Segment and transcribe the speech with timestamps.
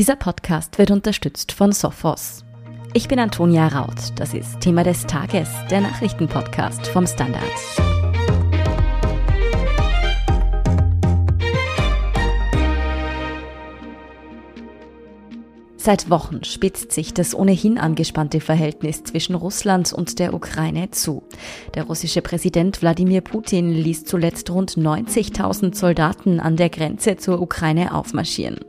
[0.00, 2.42] Dieser Podcast wird unterstützt von Sophos.
[2.94, 3.98] Ich bin Antonia Raut.
[4.16, 7.89] Das ist Thema des Tages, der Nachrichtenpodcast vom Standard.
[15.82, 21.22] Seit Wochen spitzt sich das ohnehin angespannte Verhältnis zwischen Russland und der Ukraine zu.
[21.74, 27.94] Der russische Präsident Wladimir Putin ließ zuletzt rund 90.000 Soldaten an der Grenze zur Ukraine
[27.94, 28.60] aufmarschieren.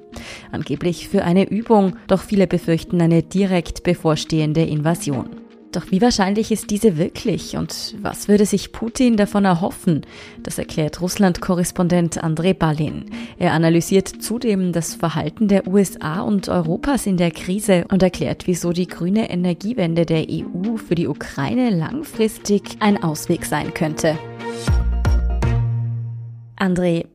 [0.54, 5.41] Angeblich für eine Übung, doch viele befürchten eine direkt bevorstehende Invasion.
[5.72, 10.02] Doch wie wahrscheinlich ist diese wirklich und was würde sich Putin davon erhoffen?
[10.44, 13.06] Das erklärt Russland-Korrespondent Andrei Balin.
[13.38, 18.74] Er analysiert zudem das Verhalten der USA und Europas in der Krise und erklärt, wieso
[18.74, 24.18] die grüne Energiewende der EU für die Ukraine langfristig ein Ausweg sein könnte.
[26.58, 27.06] André,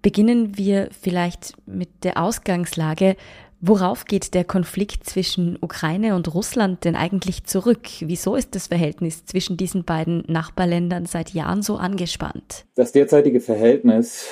[0.00, 3.16] beginnen wir vielleicht mit der Ausgangslage.
[3.60, 7.88] Worauf geht der Konflikt zwischen Ukraine und Russland denn eigentlich zurück?
[8.00, 12.66] Wieso ist das Verhältnis zwischen diesen beiden Nachbarländern seit Jahren so angespannt?
[12.76, 14.28] Das derzeitige Verhältnis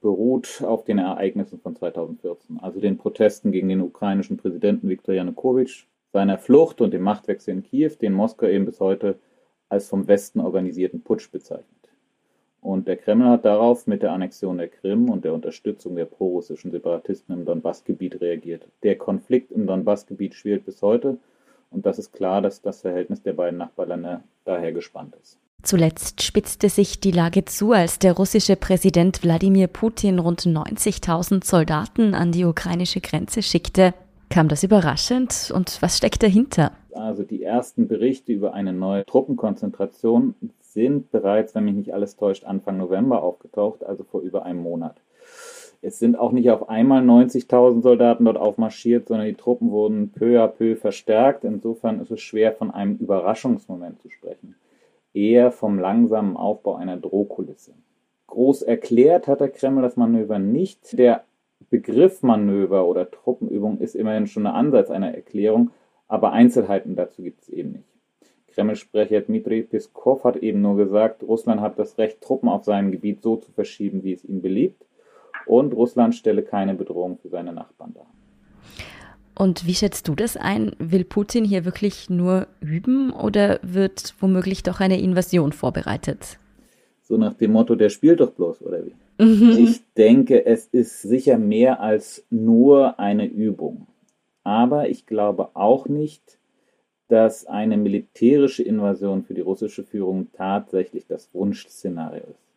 [0.00, 5.86] beruht auf den Ereignissen von 2014, also den Protesten gegen den ukrainischen Präsidenten Viktor Janukowitsch,
[6.12, 9.18] seiner Flucht und dem Machtwechsel in Kiew, den Moskau eben bis heute
[9.68, 11.79] als vom Westen organisierten Putsch bezeichnet.
[12.62, 16.70] Und der Kreml hat darauf mit der Annexion der Krim und der Unterstützung der prorussischen
[16.70, 18.66] Separatisten im Donbassgebiet reagiert.
[18.82, 21.16] Der Konflikt im Donbassgebiet schwelt bis heute
[21.70, 25.38] und das ist klar, dass das Verhältnis der beiden Nachbarländer daher gespannt ist.
[25.62, 32.14] Zuletzt spitzte sich die Lage zu, als der russische Präsident Wladimir Putin rund 90.000 Soldaten
[32.14, 33.94] an die ukrainische Grenze schickte.
[34.30, 36.72] Kam das überraschend und was steckt dahinter?
[36.94, 40.34] Also die ersten Berichte über eine neue Truppenkonzentration
[40.72, 45.00] sind bereits, wenn mich nicht alles täuscht, Anfang November aufgetaucht, also vor über einem Monat.
[45.82, 50.42] Es sind auch nicht auf einmal 90.000 Soldaten dort aufmarschiert, sondern die Truppen wurden peu
[50.42, 51.44] à peu verstärkt.
[51.44, 54.56] Insofern ist es schwer von einem Überraschungsmoment zu sprechen.
[55.14, 57.72] Eher vom langsamen Aufbau einer Drohkulisse.
[58.26, 60.98] Groß erklärt hat der Kreml das Manöver nicht.
[60.98, 61.24] Der
[61.70, 65.70] Begriff Manöver oder Truppenübung ist immerhin schon ein Ansatz einer Erklärung,
[66.08, 67.89] aber Einzelheiten dazu gibt es eben nicht.
[68.54, 73.22] Kreml-Sprecher Dmitri Peskov hat eben nur gesagt, Russland hat das Recht, Truppen auf seinem Gebiet
[73.22, 74.84] so zu verschieben, wie es ihm beliebt.
[75.46, 78.06] Und Russland stelle keine Bedrohung für seine Nachbarn dar.
[79.34, 80.72] Und wie schätzt du das ein?
[80.78, 86.38] Will Putin hier wirklich nur üben oder wird womöglich doch eine Invasion vorbereitet?
[87.02, 89.24] So nach dem Motto, der spielt doch bloß, oder wie?
[89.24, 89.56] Mhm.
[89.58, 93.86] Ich denke, es ist sicher mehr als nur eine Übung.
[94.44, 96.38] Aber ich glaube auch nicht,
[97.10, 102.50] dass eine militärische Invasion für die russische Führung tatsächlich das Wunschszenario ist.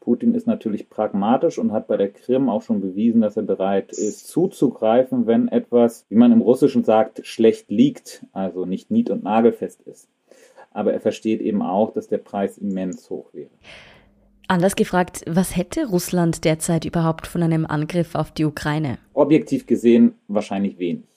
[0.00, 3.92] Putin ist natürlich pragmatisch und hat bei der Krim auch schon bewiesen, dass er bereit
[3.92, 9.22] ist zuzugreifen, wenn etwas, wie man im Russischen sagt, schlecht liegt, also nicht nied- und
[9.22, 10.08] nagelfest ist.
[10.70, 13.50] Aber er versteht eben auch, dass der Preis immens hoch wäre.
[14.46, 18.98] Anders gefragt, was hätte Russland derzeit überhaupt von einem Angriff auf die Ukraine?
[19.12, 21.07] Objektiv gesehen wahrscheinlich wenig.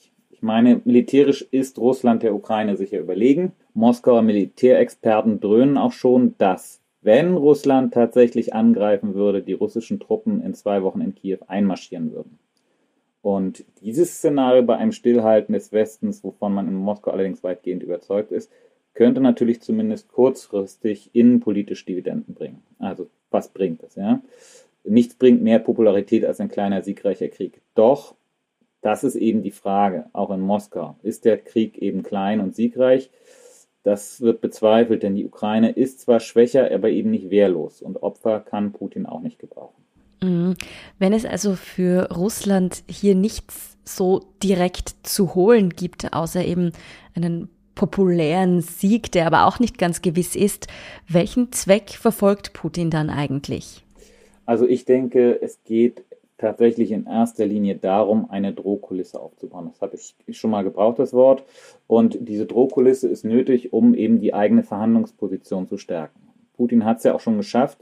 [0.41, 3.51] Ich meine, militärisch ist Russland der Ukraine sicher überlegen.
[3.75, 10.55] Moskauer Militärexperten dröhnen auch schon, dass, wenn Russland tatsächlich angreifen würde, die russischen Truppen in
[10.55, 12.39] zwei Wochen in Kiew einmarschieren würden.
[13.21, 18.31] Und dieses Szenario bei einem Stillhalten des Westens, wovon man in Moskau allerdings weitgehend überzeugt
[18.31, 18.51] ist,
[18.95, 22.63] könnte natürlich zumindest kurzfristig innenpolitisch Dividenden bringen.
[22.79, 24.23] Also was bringt es, ja?
[24.83, 27.61] Nichts bringt mehr Popularität als ein kleiner siegreicher Krieg.
[27.75, 28.15] Doch
[28.81, 30.95] das ist eben die Frage, auch in Moskau.
[31.03, 33.09] Ist der Krieg eben klein und siegreich?
[33.83, 38.39] Das wird bezweifelt, denn die Ukraine ist zwar schwächer, aber eben nicht wehrlos und Opfer
[38.39, 39.81] kann Putin auch nicht gebrauchen.
[40.21, 40.55] Mhm.
[40.99, 46.71] Wenn es also für Russland hier nichts so direkt zu holen gibt, außer eben
[47.15, 50.67] einen populären Sieg, der aber auch nicht ganz gewiss ist,
[51.07, 53.83] welchen Zweck verfolgt Putin dann eigentlich?
[54.45, 56.03] Also ich denke, es geht
[56.41, 59.69] tatsächlich in erster Linie darum, eine Drohkulisse aufzubauen.
[59.71, 61.43] Das habe ich schon mal gebraucht, das Wort.
[61.87, 66.19] Und diese Drohkulisse ist nötig, um eben die eigene Verhandlungsposition zu stärken.
[66.57, 67.77] Putin hat es ja auch schon geschafft,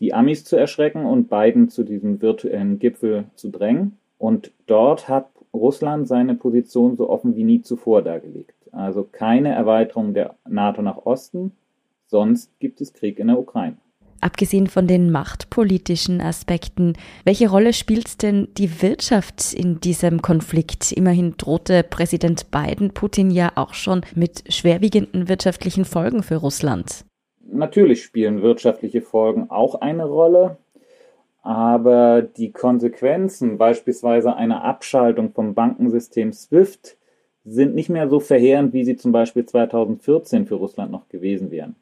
[0.00, 3.98] die Amis zu erschrecken und Biden zu diesem virtuellen Gipfel zu drängen.
[4.18, 8.54] Und dort hat Russland seine Position so offen wie nie zuvor dargelegt.
[8.72, 11.52] Also keine Erweiterung der NATO nach Osten,
[12.06, 13.76] sonst gibt es Krieg in der Ukraine.
[14.22, 20.92] Abgesehen von den machtpolitischen Aspekten, welche Rolle spielt denn die Wirtschaft in diesem Konflikt?
[20.92, 27.04] Immerhin drohte Präsident Biden Putin ja auch schon mit schwerwiegenden wirtschaftlichen Folgen für Russland.
[27.44, 30.56] Natürlich spielen wirtschaftliche Folgen auch eine Rolle,
[31.42, 36.96] Aber die Konsequenzen, beispielsweise eine Abschaltung vom Bankensystem SWIFT,
[37.44, 41.74] sind nicht mehr so verheerend, wie sie zum Beispiel 2014 für Russland noch gewesen wären.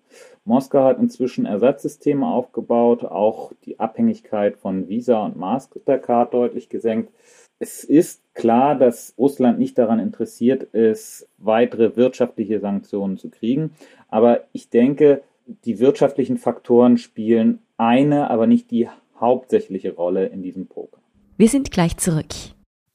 [0.44, 7.12] Moskau hat inzwischen Ersatzsysteme aufgebaut, auch die Abhängigkeit von Visa und Mastercard deutlich gesenkt.
[7.58, 13.72] Es ist klar, dass Russland nicht daran interessiert ist, weitere wirtschaftliche Sanktionen zu kriegen.
[14.08, 15.22] Aber ich denke,
[15.64, 18.88] die wirtschaftlichen Faktoren spielen eine, aber nicht die
[19.20, 20.98] hauptsächliche Rolle in diesem Poker.
[21.36, 22.34] Wir sind gleich zurück.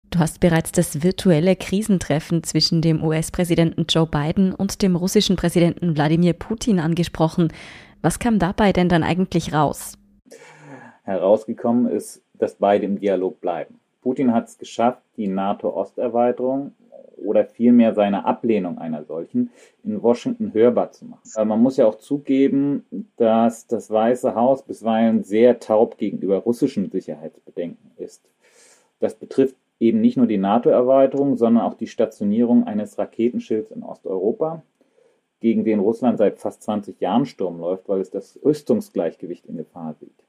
[0.09, 5.95] Du hast bereits das virtuelle Krisentreffen zwischen dem US-Präsidenten Joe Biden und dem russischen Präsidenten
[5.95, 7.51] Wladimir Putin angesprochen.
[8.01, 9.97] Was kam dabei denn dann eigentlich raus?
[11.03, 13.79] Herausgekommen ist, dass beide im Dialog bleiben.
[14.01, 16.73] Putin hat es geschafft, die NATO-Osterweiterung
[17.17, 19.49] oder vielmehr seine Ablehnung einer solchen
[19.83, 21.29] in Washington hörbar zu machen.
[21.35, 22.85] Aber man muss ja auch zugeben,
[23.17, 28.21] dass das Weiße Haus bisweilen sehr taub gegenüber russischen Sicherheitsbedenken ist.
[28.99, 34.63] Das betrifft eben nicht nur die NATO-Erweiterung, sondern auch die Stationierung eines Raketenschilds in Osteuropa,
[35.39, 39.95] gegen den Russland seit fast 20 Jahren Sturm läuft, weil es das Rüstungsgleichgewicht in Gefahr
[39.99, 40.25] sieht.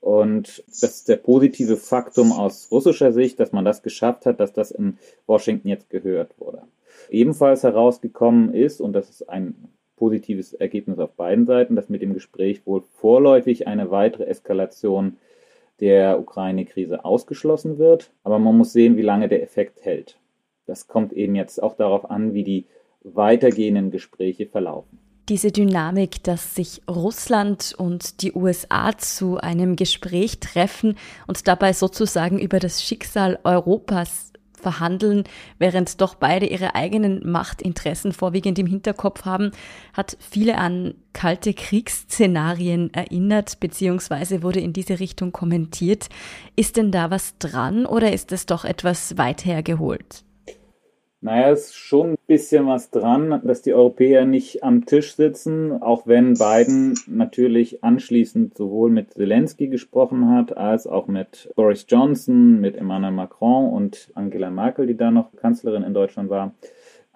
[0.00, 4.52] Und das ist der positive Faktum aus russischer Sicht, dass man das geschafft hat, dass
[4.52, 6.62] das in Washington jetzt gehört wurde.
[7.10, 12.14] Ebenfalls herausgekommen ist, und das ist ein positives Ergebnis auf beiden Seiten, dass mit dem
[12.14, 15.16] Gespräch wohl vorläufig eine weitere Eskalation
[15.80, 18.10] der Ukraine-Krise ausgeschlossen wird.
[18.22, 20.18] Aber man muss sehen, wie lange der Effekt hält.
[20.66, 22.66] Das kommt eben jetzt auch darauf an, wie die
[23.02, 30.96] weitergehenden Gespräche verlaufen diese Dynamik, dass sich Russland und die USA zu einem Gespräch treffen
[31.26, 34.32] und dabei sozusagen über das Schicksal Europas
[34.66, 35.22] verhandeln,
[35.60, 39.52] während doch beide ihre eigenen Machtinteressen vorwiegend im Hinterkopf haben,
[39.92, 46.08] hat viele an kalte Kriegsszenarien erinnert, beziehungsweise wurde in diese Richtung kommentiert.
[46.56, 50.25] Ist denn da was dran oder ist es doch etwas weit hergeholt?
[51.26, 55.72] Naja, es ist schon ein bisschen was dran, dass die Europäer nicht am Tisch sitzen,
[55.82, 62.60] auch wenn Biden natürlich anschließend sowohl mit Zelensky gesprochen hat, als auch mit Boris Johnson,
[62.60, 66.54] mit Emmanuel Macron und Angela Merkel, die da noch Kanzlerin in Deutschland war.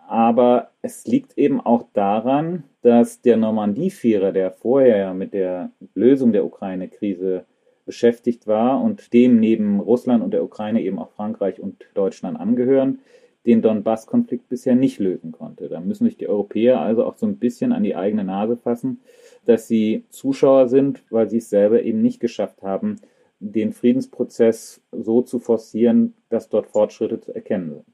[0.09, 6.45] Aber es liegt eben auch daran, dass der Normandie-Vierer, der vorher mit der Lösung der
[6.45, 7.45] Ukraine-Krise
[7.87, 12.99] beschäftigt war und dem neben Russland und der Ukraine eben auch Frankreich und Deutschland angehören,
[13.47, 15.69] den Donbass-Konflikt bisher nicht lösen konnte.
[15.69, 19.01] Da müssen sich die Europäer also auch so ein bisschen an die eigene Nase fassen,
[19.47, 22.97] dass sie Zuschauer sind, weil sie es selber eben nicht geschafft haben,
[23.39, 27.87] den Friedensprozess so zu forcieren, dass dort Fortschritte zu erkennen sind.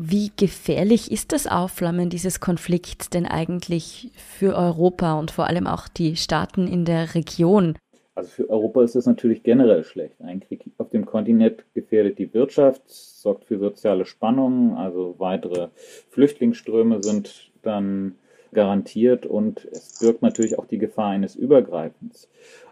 [0.00, 5.88] Wie gefährlich ist das Aufflammen dieses Konflikts denn eigentlich für Europa und vor allem auch
[5.88, 7.74] die Staaten in der Region?
[8.18, 10.20] Also für Europa ist das natürlich generell schlecht.
[10.20, 15.68] Ein Krieg auf dem Kontinent gefährdet die Wirtschaft, sorgt für soziale Spannungen, also weitere
[16.10, 18.16] Flüchtlingsströme sind dann
[18.52, 22.28] garantiert und es birgt natürlich auch die Gefahr eines Übergreifens.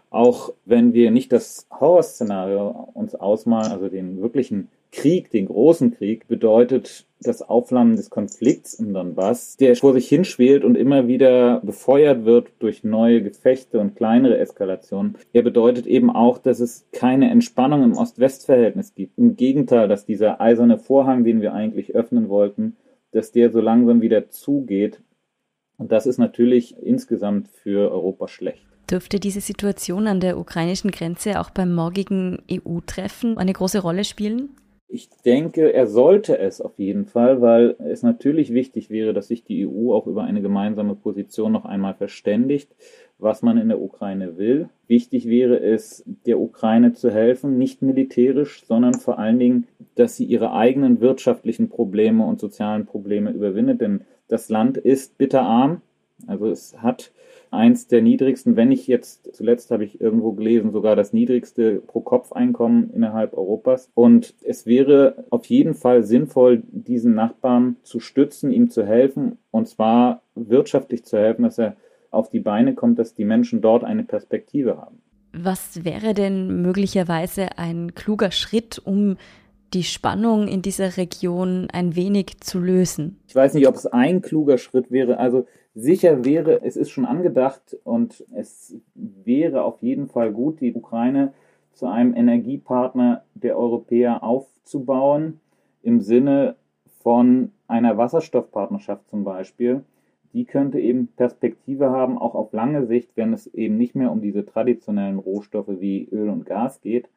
[0.09, 6.27] Auch wenn wir nicht das Horrorszenario uns ausmalen, also den wirklichen Krieg, den großen Krieg,
[6.27, 12.25] bedeutet das Aufflammen des Konflikts im Donbass, der vor sich hinschwelt und immer wieder befeuert
[12.25, 15.15] wird durch neue Gefechte und kleinere Eskalationen.
[15.33, 19.19] Er bedeutet eben auch, dass es keine Entspannung im Ost-West-Verhältnis gibt.
[19.19, 22.75] Im Gegenteil, dass dieser eiserne Vorhang, den wir eigentlich öffnen wollten,
[23.11, 24.99] dass der so langsam wieder zugeht.
[25.77, 28.65] Und das ist natürlich insgesamt für Europa schlecht.
[28.89, 34.49] Dürfte diese Situation an der ukrainischen Grenze auch beim morgigen EU-Treffen eine große Rolle spielen?
[34.89, 39.43] Ich denke, er sollte es auf jeden Fall, weil es natürlich wichtig wäre, dass sich
[39.43, 42.73] die EU auch über eine gemeinsame Position noch einmal verständigt,
[43.19, 44.69] was man in der Ukraine will.
[44.87, 50.23] Wichtig wäre es, der Ukraine zu helfen, nicht militärisch, sondern vor allen Dingen, dass sie
[50.23, 53.81] ihre eigenen wirtschaftlichen Probleme und sozialen Probleme überwindet.
[53.81, 55.81] Denn das Land ist bitterarm,
[56.27, 57.11] also es hat
[57.51, 62.89] eins der niedrigsten, wenn nicht jetzt, zuletzt habe ich irgendwo gelesen, sogar das niedrigste Pro-Kopf-Einkommen
[62.93, 63.89] innerhalb Europas.
[63.93, 69.67] Und es wäre auf jeden Fall sinnvoll, diesen Nachbarn zu stützen, ihm zu helfen und
[69.67, 71.75] zwar wirtschaftlich zu helfen, dass er
[72.11, 75.01] auf die Beine kommt, dass die Menschen dort eine Perspektive haben.
[75.33, 79.17] Was wäre denn möglicherweise ein kluger Schritt, um
[79.73, 83.19] die Spannung in dieser Region ein wenig zu lösen?
[83.27, 85.17] Ich weiß nicht, ob es ein kluger Schritt wäre.
[85.17, 85.45] Also
[85.75, 91.33] sicher wäre, es ist schon angedacht und es wäre auf jeden Fall gut, die Ukraine
[91.73, 95.39] zu einem Energiepartner der Europäer aufzubauen,
[95.83, 96.55] im Sinne
[97.01, 99.83] von einer Wasserstoffpartnerschaft zum Beispiel.
[100.33, 104.21] Die könnte eben Perspektive haben, auch auf lange Sicht, wenn es eben nicht mehr um
[104.21, 107.07] diese traditionellen Rohstoffe wie Öl und Gas geht,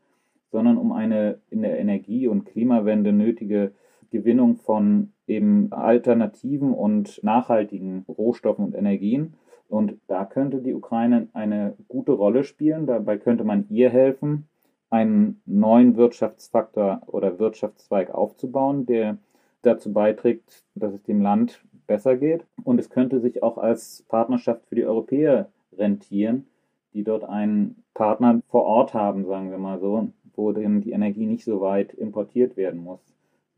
[0.51, 3.73] sondern um eine in der Energie- und Klimawende nötige
[4.11, 9.35] Gewinnung von eben alternativen und nachhaltigen Rohstoffen und Energien.
[9.69, 12.87] Und da könnte die Ukraine eine gute Rolle spielen.
[12.87, 14.49] Dabei könnte man ihr helfen,
[14.91, 19.19] einen neuen Wirtschaftsfaktor oder Wirtschaftszweig aufzubauen, der
[19.63, 22.45] dazu beiträgt, dass es dem Land besser geht.
[22.65, 26.47] Und es könnte sich auch als Partnerschaft für die Europäer rentieren,
[26.93, 30.09] die dort einen Partner vor Ort haben, sagen wir mal so,
[30.41, 33.01] wo denn die Energie nicht so weit importiert werden muss,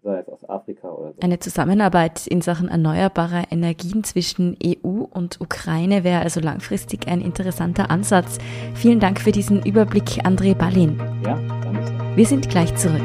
[0.02, 1.20] sei es aus Afrika oder so.
[1.20, 7.90] Eine Zusammenarbeit in Sachen erneuerbarer Energien zwischen EU und Ukraine wäre also langfristig ein interessanter
[7.90, 8.38] Ansatz.
[8.74, 10.98] Vielen Dank für diesen Überblick, André Ballin.
[11.24, 12.16] Ja, danke.
[12.16, 13.00] Wir sind gleich zurück.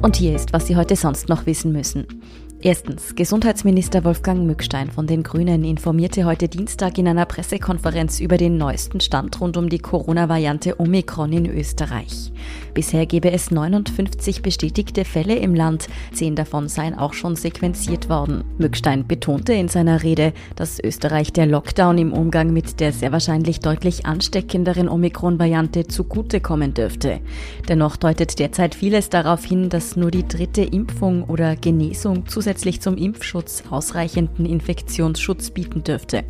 [0.02, 2.06] Und hier ist, was Sie heute sonst noch wissen müssen.
[2.62, 3.14] Erstens.
[3.16, 9.00] Gesundheitsminister Wolfgang Mückstein von den Grünen informierte heute Dienstag in einer Pressekonferenz über den neuesten
[9.00, 12.30] Stand rund um die Corona-Variante Omikron in Österreich.
[12.74, 18.44] Bisher gebe es 59 bestätigte Fälle im Land, zehn davon seien auch schon sequenziert worden.
[18.58, 23.60] Mückstein betonte in seiner Rede, dass Österreich der Lockdown im Umgang mit der sehr wahrscheinlich
[23.60, 27.20] deutlich ansteckenderen Omikron-Variante zugutekommen dürfte.
[27.70, 32.80] Dennoch deutet derzeit vieles darauf hin, dass nur die dritte Impfung oder Genesung zusätzlich zusätzlich
[32.80, 36.24] zum Impfschutz ausreichenden Infektionsschutz bieten dürfte.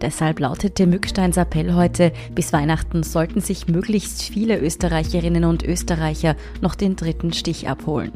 [0.00, 6.74] Deshalb lautete Mücksteins Appell heute, bis Weihnachten sollten sich möglichst viele Österreicherinnen und Österreicher noch
[6.74, 8.10] den dritten Stich abholen.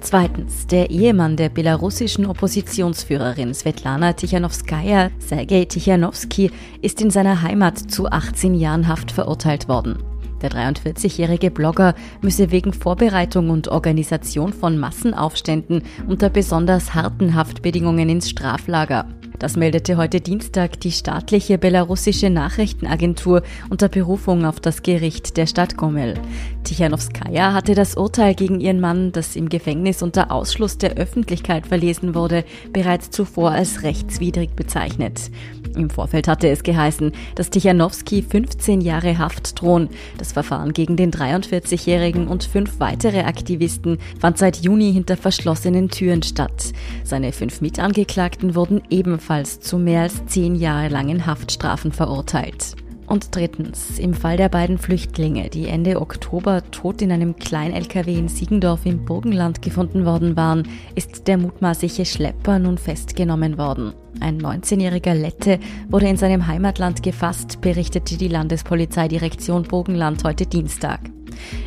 [0.00, 6.50] Zweitens, der Ehemann der belarussischen Oppositionsführerin Svetlana Tichanowskaja, Sergei Tichanowski,
[6.80, 10.11] ist in seiner Heimat zu 18 Jahren Haft verurteilt worden.
[10.42, 18.28] Der 43-jährige Blogger müsse wegen Vorbereitung und Organisation von Massenaufständen unter besonders harten Haftbedingungen ins
[18.28, 19.06] Straflager.
[19.42, 25.76] Das meldete heute Dienstag die staatliche belarussische Nachrichtenagentur unter Berufung auf das Gericht der Stadt
[25.76, 26.14] Gomel.
[26.62, 32.14] Tichanowskaja hatte das Urteil gegen ihren Mann, das im Gefängnis unter Ausschluss der Öffentlichkeit verlesen
[32.14, 35.32] wurde, bereits zuvor als rechtswidrig bezeichnet.
[35.76, 39.88] Im Vorfeld hatte es geheißen, dass Tichanowski 15 Jahre Haft drohen.
[40.18, 46.22] Das Verfahren gegen den 43-Jährigen und fünf weitere Aktivisten fand seit Juni hinter verschlossenen Türen
[46.22, 46.72] statt.
[47.04, 52.76] Seine fünf Mitangeklagten wurden ebenfalls zu mehr als zehn Jahre langen Haftstrafen verurteilt.
[53.12, 58.28] Und drittens, im Fall der beiden Flüchtlinge, die Ende Oktober tot in einem Klein-LKW in
[58.28, 63.92] Siegendorf im Burgenland gefunden worden waren, ist der mutmaßliche Schlepper nun festgenommen worden.
[64.20, 65.58] Ein 19-jähriger Lette
[65.90, 71.00] wurde in seinem Heimatland gefasst, berichtete die Landespolizeidirektion Burgenland heute Dienstag.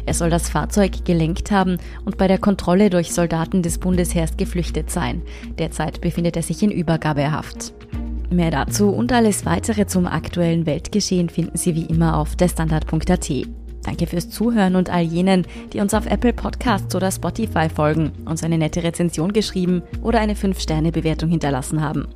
[0.08, 4.90] Er soll das Fahrzeug gelenkt haben und bei der Kontrolle durch Soldaten des Bundesheers geflüchtet
[4.90, 5.22] sein.
[5.60, 7.76] Derzeit befindet er sich in Übergabehaft.
[8.36, 13.32] Mehr dazu und alles weitere zum aktuellen Weltgeschehen finden Sie wie immer auf derstandard.at.
[13.84, 18.44] Danke fürs Zuhören und all jenen, die uns auf Apple Podcasts oder Spotify folgen, uns
[18.44, 22.08] eine nette Rezension geschrieben oder eine 5-Sterne-Bewertung hinterlassen haben.